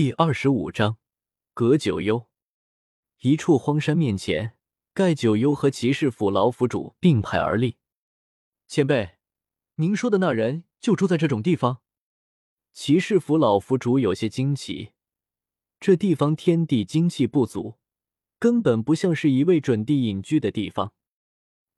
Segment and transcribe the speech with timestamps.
[0.00, 0.96] 第二十五章，
[1.52, 2.26] 葛九幽。
[3.18, 4.56] 一处荒山面前，
[4.94, 7.76] 盖九幽和骑士府老府主并排而立。
[8.66, 9.18] 前辈，
[9.74, 11.82] 您说的那人就住在这种地方？
[12.72, 14.92] 骑士府老府主有些惊奇，
[15.78, 17.74] 这地方天地精气不足，
[18.38, 20.94] 根本不像是一位准帝隐居的地方。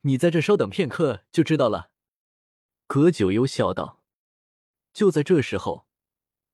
[0.00, 1.90] 你在这稍等片刻就知道了。
[2.86, 4.02] 葛九幽笑道。
[4.94, 5.85] 就在这时候。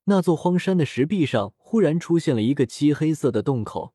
[0.04, 3.94] 那座荒山的石壁上忽然出现了一个漆黑色的洞口，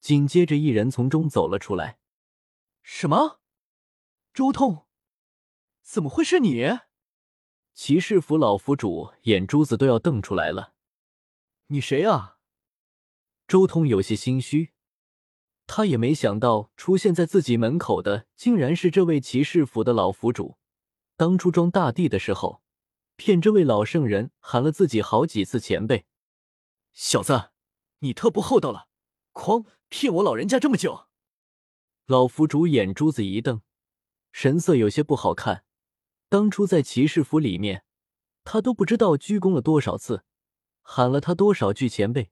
[0.00, 1.98] 紧接着一人从中走了出来。
[2.82, 3.40] 什么？
[4.32, 4.86] 周通？
[5.82, 6.78] 怎么会是你？
[7.74, 10.74] 骑士府老府主眼珠子都要瞪出来了。
[11.66, 12.38] 你谁啊？
[13.48, 14.70] 周通有些心虚，
[15.66, 20.56] 他也没想到出现在自己门口的竟然是这位骑士府的老府主。
[21.16, 22.62] 当初装大帝的时候。
[23.20, 26.06] 骗这位老圣人喊了自己好几次前辈，
[26.94, 27.50] 小子，
[27.98, 28.88] 你特不厚道了！
[29.34, 31.06] 哐，骗我老人家这么久！
[32.06, 33.60] 老府主眼珠子一瞪，
[34.32, 35.66] 神色有些不好看。
[36.30, 37.84] 当初在骑士府里面，
[38.42, 40.24] 他都不知道鞠躬了多少次，
[40.80, 42.30] 喊了他多少句前辈，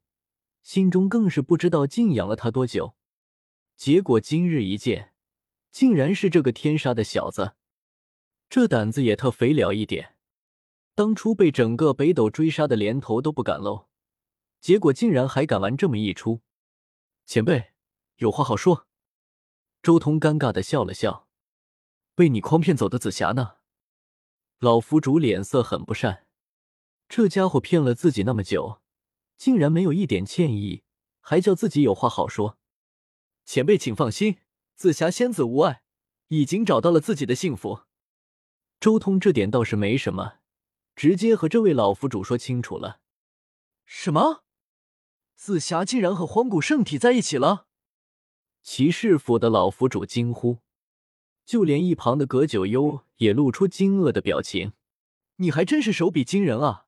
[0.62, 2.96] 心中更是不知道敬仰了他多久。
[3.76, 5.12] 结果今日一见，
[5.70, 7.56] 竟然是这个天杀的小子，
[8.48, 10.14] 这胆子也特肥了一点。
[10.98, 13.86] 当初被整个北斗追杀的连头都不敢露，
[14.60, 16.40] 结果竟然还敢玩这么一出。
[17.24, 17.70] 前辈
[18.16, 18.88] 有话好说。
[19.80, 21.28] 周通尴尬的笑了笑
[22.16, 23.58] ：“被你诓骗走的紫霞呢？”
[24.58, 26.26] 老府主脸色很不善，
[27.08, 28.80] 这家伙骗了自己那么久，
[29.36, 30.82] 竟然没有一点歉意，
[31.20, 32.58] 还叫自己有话好说。
[33.44, 34.38] 前辈请放心，
[34.74, 35.84] 紫霞仙子无碍，
[36.26, 37.82] 已经找到了自己的幸福。
[38.80, 40.37] 周通这点倒是没什么。
[40.98, 42.98] 直接和这位老府主说清楚了。
[43.86, 44.42] 什么？
[45.36, 47.68] 紫霞竟然和荒古圣体在一起了？
[48.64, 50.58] 骑士府的老府主惊呼，
[51.46, 54.72] 就连一旁的葛九幽也露出惊愕的表情。
[55.36, 56.86] 你还真是手笔惊人啊！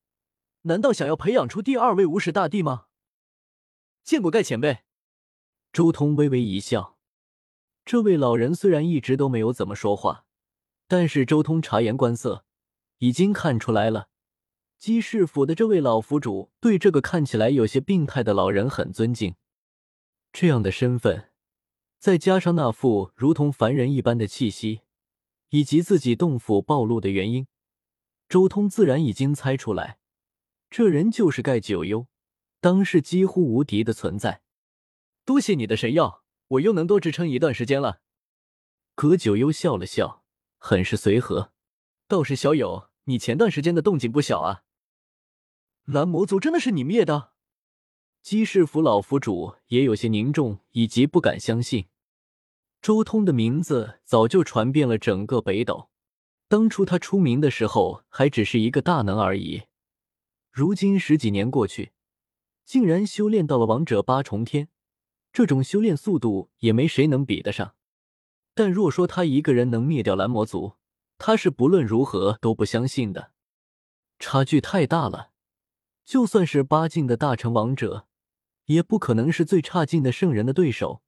[0.63, 2.87] 难道想要培养出第二位无始大帝吗？
[4.03, 4.79] 见过盖前辈。
[5.73, 6.99] 周通微微一笑。
[7.85, 10.27] 这位老人虽然一直都没有怎么说话，
[10.89, 12.45] 但是周通察言观色。
[13.01, 14.09] 已经看出来了，
[14.79, 19.37] 姬氏府的这位老府主对这个看起来有些病态的老人很尊敬。
[20.35, 21.31] 这样的身份，
[21.99, 24.83] 再加上那副如同凡人一般的气息，
[25.49, 27.47] 以及自己洞府暴露的原因，
[28.29, 29.99] 周通自然已经猜出来，
[30.69, 32.07] 这人就是盖九幽，
[32.61, 34.43] 当世几乎无敌的存在。
[35.25, 38.03] 多谢你的神药，我又能多支撑一段时间了。
[38.95, 40.23] 葛九幽笑了笑，
[40.59, 41.55] 很是随和，
[42.07, 42.90] 倒是小友。
[43.11, 44.63] 你前段时间的动静不小啊！
[45.85, 47.33] 蓝魔族真的是你灭的？
[48.23, 51.87] 姬氏府老府主也有些凝重，以及不敢相信。
[52.81, 55.91] 周通的名字早就传遍了整个北斗，
[56.47, 59.63] 当初他出名的时候还只是一个大能而已，
[60.53, 61.91] 如今十几年过去，
[62.65, 64.69] 竟然修炼到了王者八重天，
[65.33, 67.75] 这种修炼速度也没谁能比得上。
[68.55, 70.75] 但若说他一个人能灭掉蓝魔族，
[71.23, 73.33] 他是不论如何都不相信的，
[74.19, 75.33] 差距太大了。
[76.07, 78.09] 就算是八境的大成王者，
[78.65, 81.03] 也不可能是最差劲的圣人的对手。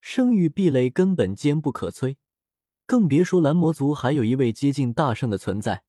[0.00, 2.16] 生育壁垒根本坚不可摧，
[2.84, 5.84] 更别说蓝魔族还有一位接近大圣的存在。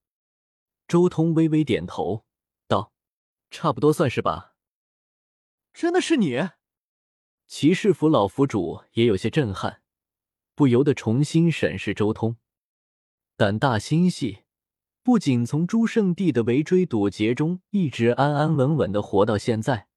[0.87, 2.23] 周通微微点头
[2.67, 2.93] 道
[3.49, 4.53] ：“差不多算是吧。”
[5.73, 6.51] 真的是你？
[7.47, 9.81] 骑士府老府主也有些震撼，
[10.53, 12.37] 不由得重新审视周通。
[13.37, 14.43] 胆大心细，
[15.03, 19.87] 不仅从诸圣地的围追堵截中一直安安稳稳的活到现在，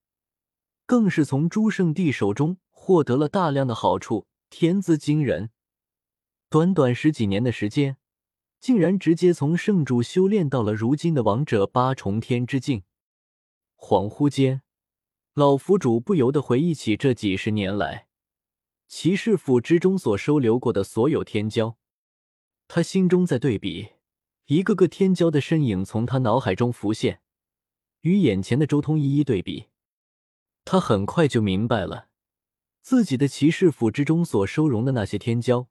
[0.84, 5.50] 更是从诸圣地手中获得了大量的好处，天资惊人。
[6.50, 7.98] 短短十几年的时间，
[8.58, 12.82] 竟然直接从圣主修炼到了如今的王者八重天之境。
[13.76, 14.62] 恍惚间，
[15.34, 18.08] 老府主不由得回忆起这几十年来
[18.88, 21.76] 骑士府之中所收留过的所有天骄。
[22.68, 23.94] 他心中在对比，
[24.44, 27.22] 一个个天骄的身影从他脑海中浮现，
[28.02, 29.68] 与眼前的周通一一对比，
[30.66, 32.08] 他很快就明白了，
[32.82, 35.68] 自己的骑士府之中所收容的那些天骄，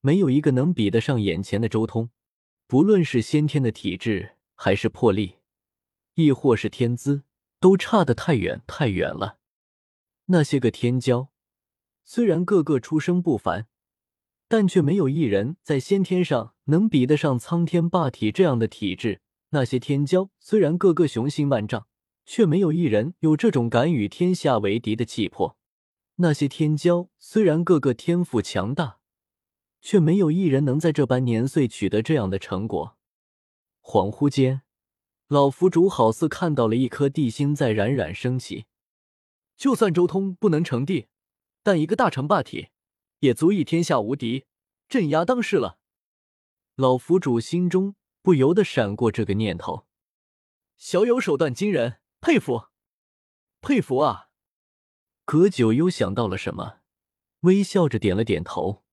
[0.00, 2.10] 没有一个能比得上眼前的周通。
[2.66, 5.36] 不论是先天的体质，还是魄力，
[6.14, 7.22] 亦或是天资，
[7.60, 9.38] 都差得太远太远了。
[10.26, 11.28] 那些个天骄，
[12.04, 13.68] 虽然个个出生不凡。
[14.56, 19.20] 但却没有一人在先天上能比得上苍天霸体这样的体质。
[19.50, 21.88] 那些天骄虽然个个雄心万丈，
[22.24, 25.56] 却没有一人有这种敢与天下为敌的气魄。
[26.18, 28.98] 那些天骄虽然个个天赋强大，
[29.80, 32.96] 却没有一人能在这般年岁取得这样的成果。
[33.82, 34.62] 恍惚间，
[35.26, 38.66] 老府主好似看到了一颗地星在冉冉升起。
[39.56, 41.08] 就算周通不能成帝，
[41.64, 42.68] 但一个大成霸体，
[43.24, 44.44] 也足以天下无敌，
[44.86, 45.78] 镇压当世了。
[46.74, 49.86] 老府主心中不由得闪过这个念头。
[50.76, 52.68] 小友手段惊人，佩服，
[53.62, 54.28] 佩服啊！
[55.24, 56.80] 葛九幽想到了什么，
[57.40, 58.84] 微笑着点了点头。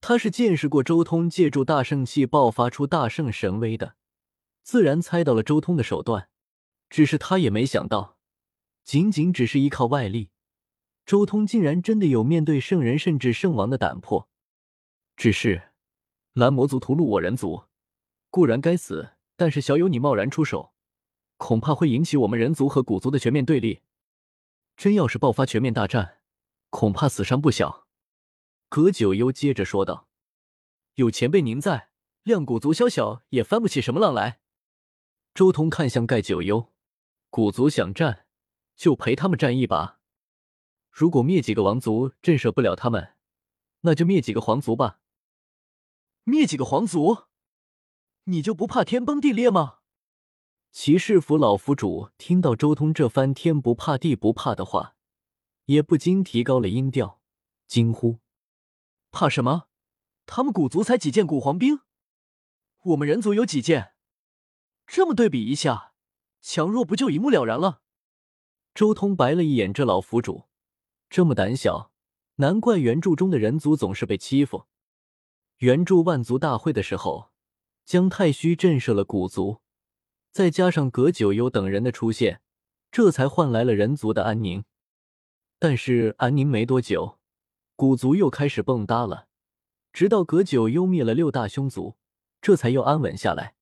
[0.00, 3.94] 他是见识过周通借助大圣器爆发出大圣神威的，
[4.62, 6.28] 自然猜到了周通的手段。
[6.90, 8.18] 只是他也没想到，
[8.82, 10.30] 仅仅只是依靠外力，
[11.06, 14.28] 周通竟然真的有面对圣人甚至圣王的胆魄。
[15.16, 15.70] 只是
[16.32, 17.64] 蓝魔族屠戮我人族，
[18.30, 20.72] 固然该死，但是小友你贸然出手，
[21.36, 23.82] 恐怕会引起我们人族和古族的全面对立。
[24.76, 26.18] 真要是爆发全面大战，
[26.70, 27.86] 恐怕死伤不小。
[28.68, 30.08] 葛九幽接着说道
[30.96, 31.90] ：“有前辈您在，
[32.24, 34.40] 谅古族宵小也翻不起什么浪来。”
[35.32, 36.72] 周通看向盖九幽
[37.30, 38.26] ：“古族想战，
[38.74, 40.00] 就陪他们战一把。
[40.96, 43.16] 如果灭几个王族震慑不了他们，
[43.80, 45.00] 那就灭几个皇族吧。
[46.22, 47.24] 灭几个皇族，
[48.26, 49.78] 你就不怕天崩地裂吗？”
[50.70, 54.94] 骑士府老府主听到周通这番天不怕地不怕的话，
[55.64, 57.20] 也不禁提高了音调，
[57.66, 58.20] 惊呼
[59.10, 59.66] ：“怕什么？
[60.26, 61.80] 他们古族才几件古皇兵，
[62.84, 63.94] 我们人族有几件？
[64.86, 65.94] 这么对比一下，
[66.40, 67.82] 强弱不就一目了然了？”
[68.72, 70.44] 周通白了一眼这老府主，
[71.14, 71.92] 这么胆小，
[72.38, 74.64] 难怪原著中的人族总是被欺负。
[75.58, 77.30] 原著万族大会的时候，
[77.84, 79.60] 姜太虚震慑了古族。
[80.32, 82.40] 再加上葛九幽等人的出现，
[82.90, 84.64] 这才换来了人族的安宁。
[85.60, 87.20] 但是安宁没多久，
[87.76, 89.28] 古族又开始蹦跶了。
[89.92, 91.94] 直到葛九幽灭了六大凶族，
[92.42, 93.54] 这才又安稳下来。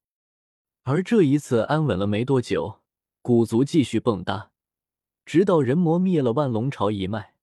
[0.85, 2.81] 而这一次安稳了没多久，
[3.21, 4.49] 古族继续蹦跶，
[5.27, 7.35] 直到人魔灭了万龙朝一脉。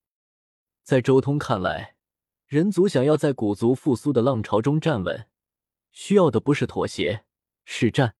[0.90, 1.98] 在周通看来，
[2.48, 5.28] 人族想要在古族复苏的浪潮中站稳，
[5.92, 7.26] 需要的不是妥协，
[7.64, 8.16] 是战。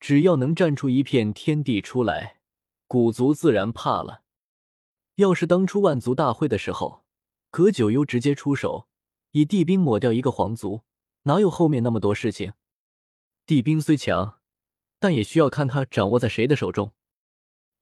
[0.00, 2.40] 只要能站出一片天地出来，
[2.88, 4.24] 古族自然怕了。
[5.14, 7.04] 要是当初万族大会的时候，
[7.52, 8.88] 葛九幽直接出手，
[9.30, 10.80] 以地兵抹掉一个皇族，
[11.22, 12.54] 哪有后面那么多事情？
[13.46, 14.40] 地兵虽强，
[14.98, 16.92] 但也需要看他掌握在谁的手中。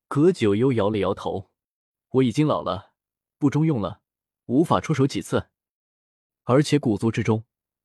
[0.07, 1.51] 葛九幽摇了摇头
[2.13, 2.93] ：“我已经老了，
[3.39, 4.02] 不中用了，
[4.53, 5.49] 无法出手几次。
[6.45, 7.45] 而且古族之中，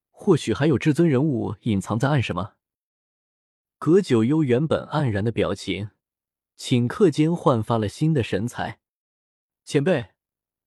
[0.10, 2.56] 或许还有至尊人物隐藏在暗什么。”
[3.80, 5.92] 葛九幽原本黯然的表情，
[6.58, 8.80] 顷刻间焕发了新的神采。
[9.64, 10.14] 前辈，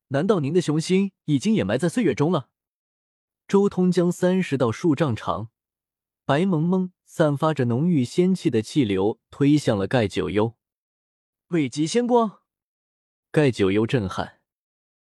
[0.09, 2.51] 难道您的雄心已经掩埋在岁月中了？
[3.49, 5.49] 周通将三十道数丈长、
[6.25, 10.57] 白蒙蒙、散发着浓郁仙气的气流推向了盖九幽。
[11.49, 12.43] 未及仙光，
[13.33, 14.40] 盖九幽震撼。